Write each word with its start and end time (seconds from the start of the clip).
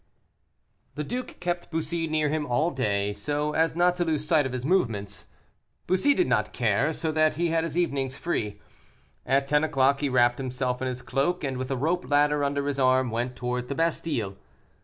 The 0.95 1.03
duke 1.03 1.39
kept 1.39 1.69
Bussy 1.69 2.07
near 2.07 2.27
him 2.29 2.47
all 2.47 2.71
day, 2.71 3.13
so 3.13 3.51
as 3.53 3.75
not 3.75 3.95
to 3.97 4.03
lose 4.03 4.25
sight 4.27 4.47
of 4.47 4.51
his 4.51 4.65
movements. 4.65 5.27
Bussy 5.85 6.15
did 6.15 6.25
not 6.25 6.53
care, 6.53 6.91
so 6.91 7.11
that 7.11 7.35
he 7.35 7.49
had 7.49 7.63
his 7.63 7.77
evenings 7.77 8.17
free. 8.17 8.59
At 9.27 9.45
ten 9.45 9.63
o'clock 9.63 9.99
he 9.99 10.09
wrapped 10.09 10.39
himself 10.39 10.81
in 10.81 10.87
his 10.87 11.03
cloak, 11.03 11.43
and 11.43 11.55
with 11.59 11.69
a 11.69 11.77
rope 11.77 12.09
ladder 12.09 12.43
under 12.43 12.65
his 12.65 12.79
arm 12.79 13.11
went 13.11 13.35
towards 13.35 13.67
the 13.67 13.75
Bastile. 13.75 14.37